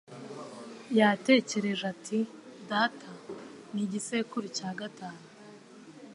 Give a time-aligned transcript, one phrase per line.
[0.97, 2.19] Yatekereje ati:
[2.69, 3.09] "Data
[3.73, 5.23] ni igisekuru cya gatanu."